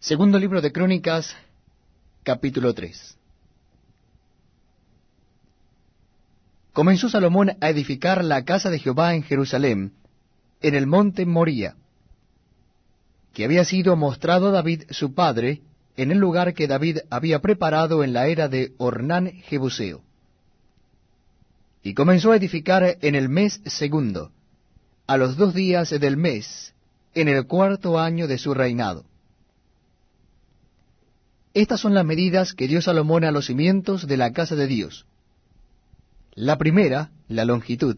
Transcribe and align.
Segundo 0.00 0.38
libro 0.38 0.60
de 0.60 0.70
Crónicas, 0.70 1.34
capítulo 2.22 2.72
3. 2.72 3.16
Comenzó 6.72 7.08
Salomón 7.08 7.56
a 7.60 7.68
edificar 7.68 8.24
la 8.24 8.44
casa 8.44 8.70
de 8.70 8.78
Jehová 8.78 9.16
en 9.16 9.24
Jerusalén, 9.24 9.94
en 10.60 10.76
el 10.76 10.86
monte 10.86 11.26
Moría, 11.26 11.74
que 13.34 13.44
había 13.44 13.64
sido 13.64 13.96
mostrado 13.96 14.48
a 14.48 14.52
David 14.52 14.84
su 14.90 15.14
padre, 15.14 15.62
en 15.96 16.12
el 16.12 16.18
lugar 16.18 16.54
que 16.54 16.68
David 16.68 16.98
había 17.10 17.40
preparado 17.40 18.04
en 18.04 18.12
la 18.12 18.28
era 18.28 18.46
de 18.48 18.74
Ornán 18.78 19.32
Jebuseo. 19.32 20.02
Y 21.82 21.94
comenzó 21.94 22.30
a 22.30 22.36
edificar 22.36 22.98
en 23.00 23.16
el 23.16 23.28
mes 23.28 23.60
segundo, 23.66 24.30
a 25.08 25.16
los 25.16 25.36
dos 25.36 25.54
días 25.54 25.90
del 25.90 26.16
mes, 26.16 26.72
en 27.16 27.26
el 27.26 27.48
cuarto 27.48 27.98
año 27.98 28.28
de 28.28 28.38
su 28.38 28.54
reinado. 28.54 29.04
Estas 31.58 31.80
son 31.80 31.92
las 31.92 32.04
medidas 32.04 32.52
que 32.52 32.68
dio 32.68 32.80
Salomón 32.80 33.24
a 33.24 33.32
los 33.32 33.46
cimientos 33.46 34.06
de 34.06 34.16
la 34.16 34.32
casa 34.32 34.54
de 34.54 34.68
Dios. 34.68 35.06
La 36.34 36.56
primera, 36.56 37.10
la 37.26 37.44
longitud, 37.44 37.96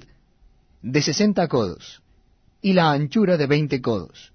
de 0.80 1.02
sesenta 1.02 1.46
codos, 1.46 2.00
y 2.62 2.72
la 2.72 2.90
anchura 2.90 3.36
de 3.36 3.46
veinte 3.46 3.82
codos. 3.82 4.32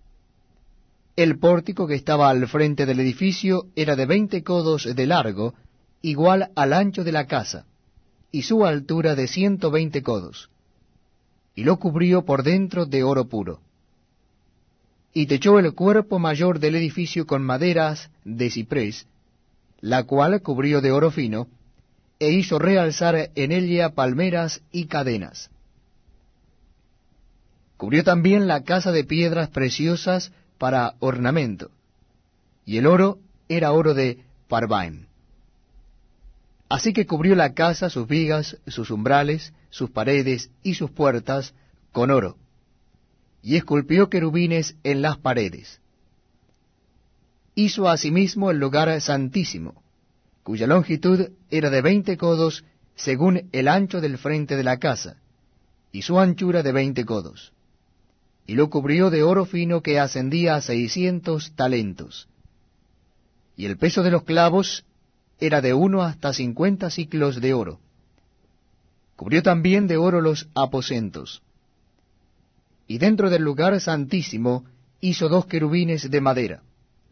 El 1.16 1.40
pórtico 1.40 1.88
que 1.88 1.96
estaba 1.96 2.30
al 2.30 2.48
frente 2.48 2.86
del 2.86 3.00
edificio 3.00 3.66
era 3.76 3.96
de 3.96 4.06
veinte 4.06 4.44
codos 4.44 4.88
de 4.96 5.08
largo, 5.08 5.56
igual 6.04 6.52
al 6.56 6.72
ancho 6.72 7.04
de 7.04 7.12
la 7.12 7.26
casa, 7.26 7.66
y 8.32 8.44
su 8.44 8.64
altura 8.64 9.16
de 9.16 9.28
ciento 9.28 9.72
veinte 9.72 10.04
codos, 10.04 10.52
y 11.56 11.64
lo 11.64 11.80
cubrió 11.80 12.26
por 12.26 12.44
dentro 12.44 12.86
de 12.86 13.02
oro 13.02 13.28
puro. 13.28 13.60
Y 15.14 15.26
techó 15.26 15.58
el 15.58 15.74
cuerpo 15.74 16.20
mayor 16.20 16.60
del 16.60 16.76
edificio 16.76 17.26
con 17.26 17.42
maderas 17.42 18.12
de 18.24 18.52
ciprés, 18.52 19.08
la 19.86 20.06
cual 20.06 20.42
cubrió 20.42 20.82
de 20.82 20.92
oro 20.92 21.12
fino, 21.12 21.48
e 22.18 22.32
hizo 22.32 22.58
realzar 22.58 23.30
en 23.36 23.52
ella 23.52 23.94
palmeras 23.94 24.64
y 24.72 24.88
cadenas. 24.88 25.52
Cubrió 27.78 28.04
también 28.04 28.48
la 28.48 28.64
casa 28.64 28.92
de 28.92 29.04
piedras 29.04 29.50
preciosas 29.50 30.32
para 30.58 30.96
ornamento, 30.98 31.70
y 32.66 32.78
el 32.78 32.88
oro 32.88 33.20
era 33.48 33.74
oro 33.74 33.94
de 33.94 34.24
Parvaim. 34.48 35.06
Así 36.68 36.92
que 36.92 37.06
cubrió 37.06 37.36
la 37.36 37.54
casa, 37.54 37.92
sus 37.92 38.08
vigas, 38.08 38.58
sus 38.66 38.90
umbrales, 38.90 39.54
sus 39.70 39.92
paredes 39.92 40.50
y 40.64 40.74
sus 40.74 40.90
puertas 40.90 41.54
con 41.92 42.10
oro, 42.10 42.38
y 43.44 43.56
esculpió 43.56 44.10
querubines 44.10 44.78
en 44.84 45.04
las 45.04 45.18
paredes. 45.18 45.80
Hizo 47.56 47.88
asimismo 47.88 48.52
el 48.52 48.60
lugar 48.60 49.00
santísimo, 49.00 49.82
cuya 50.44 50.68
longitud 50.68 51.30
era 51.50 51.70
de 51.70 51.82
veinte 51.82 52.18
codos 52.18 52.66
según 52.96 53.50
el 53.52 53.68
ancho 53.70 54.02
del 54.02 54.18
frente 54.18 54.58
de 54.58 54.64
la 54.64 54.78
casa, 54.78 55.18
y 55.92 56.02
su 56.02 56.20
anchura 56.20 56.64
de 56.64 56.74
veinte 56.74 57.06
codos. 57.06 57.54
Y 58.46 58.56
lo 58.56 58.70
cubrió 58.70 59.10
de 59.10 59.24
oro 59.24 59.46
fino 59.46 59.82
que 59.82 60.00
ascendía 60.00 60.56
a 60.56 60.62
seiscientos 60.62 61.54
talentos. 61.56 62.28
Y 63.56 63.66
el 63.66 63.78
peso 63.78 64.04
de 64.04 64.12
los 64.12 64.24
clavos 64.24 64.86
era 65.40 65.62
de 65.62 65.74
uno 65.74 66.04
hasta 66.04 66.34
cincuenta 66.34 66.90
ciclos 66.90 67.42
de 67.42 67.54
oro. 67.54 67.80
Cubrió 69.16 69.42
también 69.42 69.88
de 69.88 69.96
oro 69.96 70.20
los 70.20 70.50
aposentos. 70.54 71.42
Y 72.88 72.98
dentro 72.98 73.30
del 73.30 73.44
lugar 73.44 73.80
santísimo 73.80 74.66
hizo 75.00 75.30
dos 75.30 75.46
querubines 75.46 76.10
de 76.12 76.22
madera, 76.22 76.62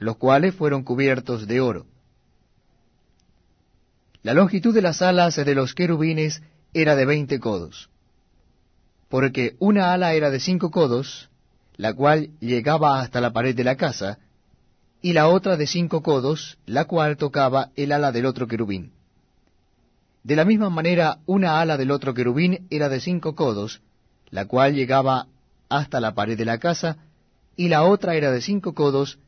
los 0.03 0.17
cuales 0.17 0.55
fueron 0.55 0.83
cubiertos 0.83 1.47
de 1.47 1.61
oro 1.61 1.85
la 4.23 4.33
longitud 4.33 4.73
de 4.73 4.81
las 4.81 5.01
alas 5.01 5.35
de 5.35 5.53
los 5.53 5.75
querubines 5.75 6.41
era 6.73 6.95
de 6.95 7.05
veinte 7.05 7.41
codos, 7.41 7.89
porque 9.09 9.57
una 9.59 9.91
ala 9.91 10.13
era 10.13 10.31
de 10.31 10.39
cinco 10.39 10.71
codos, 10.71 11.29
la 11.75 11.93
cual 11.93 12.29
llegaba 12.39 13.01
hasta 13.01 13.19
la 13.19 13.33
pared 13.33 13.53
de 13.53 13.65
la 13.65 13.75
casa, 13.75 14.19
y 15.01 15.11
la 15.11 15.27
otra 15.27 15.57
de 15.57 15.67
cinco 15.67 16.01
codos, 16.01 16.57
la 16.65 16.85
cual 16.85 17.17
tocaba 17.17 17.71
el 17.75 17.91
ala 17.91 18.13
del 18.13 18.25
otro 18.25 18.47
querubín. 18.47 18.93
De 20.23 20.37
la 20.37 20.45
misma 20.45 20.69
manera, 20.69 21.19
una 21.25 21.59
ala 21.59 21.75
del 21.75 21.91
otro 21.91 22.13
querubín 22.13 22.65
era 22.69 22.87
de 22.87 23.01
cinco 23.01 23.35
codos, 23.35 23.81
la 24.29 24.45
cual 24.45 24.73
llegaba 24.73 25.27
hasta 25.67 25.99
la 25.99 26.15
pared 26.15 26.37
de 26.37 26.45
la 26.45 26.59
casa, 26.59 26.95
y 27.57 27.67
la 27.67 27.83
otra 27.83 28.15
era 28.15 28.31
de 28.31 28.39
cinco 28.39 28.73
codos, 28.73 29.19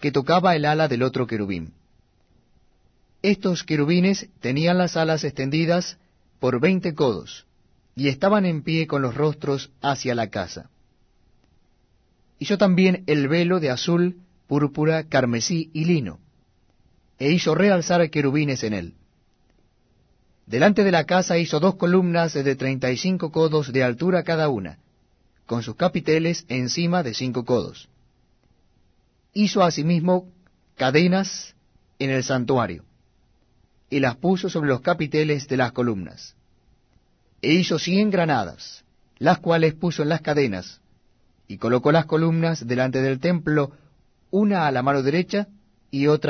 que 0.00 0.12
tocaba 0.12 0.54
el 0.56 0.64
ala 0.64 0.88
del 0.88 1.02
otro 1.02 1.26
querubín. 1.26 1.72
Estos 3.22 3.64
querubines 3.64 4.28
tenían 4.40 4.78
las 4.78 4.96
alas 4.96 5.24
extendidas 5.24 5.98
por 6.38 6.60
veinte 6.60 6.94
codos, 6.94 7.46
y 7.96 8.08
estaban 8.08 8.46
en 8.46 8.62
pie 8.62 8.86
con 8.86 9.02
los 9.02 9.16
rostros 9.16 9.70
hacia 9.80 10.14
la 10.14 10.28
casa. 10.28 10.70
Hizo 12.38 12.56
también 12.56 13.02
el 13.08 13.26
velo 13.26 13.58
de 13.58 13.70
azul, 13.70 14.18
púrpura, 14.46 15.04
carmesí 15.04 15.70
y 15.72 15.84
lino, 15.84 16.20
e 17.18 17.32
hizo 17.32 17.56
realzar 17.56 18.08
querubines 18.10 18.62
en 18.62 18.74
él. 18.74 18.94
Delante 20.46 20.84
de 20.84 20.92
la 20.92 21.04
casa 21.04 21.36
hizo 21.38 21.58
dos 21.58 21.74
columnas 21.74 22.32
de 22.32 22.54
treinta 22.54 22.92
y 22.92 22.96
cinco 22.96 23.32
codos 23.32 23.72
de 23.72 23.82
altura 23.82 24.22
cada 24.22 24.48
una, 24.48 24.78
con 25.44 25.64
sus 25.64 25.74
capiteles 25.74 26.44
encima 26.48 27.02
de 27.02 27.14
cinco 27.14 27.44
codos. 27.44 27.88
Hizo 29.38 29.62
asimismo 29.62 30.32
cadenas 30.74 31.54
en 32.00 32.10
el 32.10 32.24
santuario 32.24 32.82
y 33.88 34.00
las 34.00 34.16
puso 34.16 34.50
sobre 34.50 34.68
los 34.68 34.80
capiteles 34.80 35.46
de 35.46 35.56
las 35.56 35.70
columnas. 35.70 36.34
E 37.40 37.52
hizo 37.52 37.78
cien 37.78 38.10
granadas, 38.10 38.84
las 39.18 39.38
cuales 39.38 39.74
puso 39.74 40.02
en 40.02 40.08
las 40.08 40.22
cadenas, 40.22 40.80
y 41.46 41.58
colocó 41.58 41.92
las 41.92 42.06
columnas 42.06 42.66
delante 42.66 43.00
del 43.00 43.20
templo, 43.20 43.70
una 44.32 44.66
a 44.66 44.72
la 44.72 44.82
mano 44.82 45.04
derecha 45.04 45.46
y 45.92 46.08
otra 46.08 46.26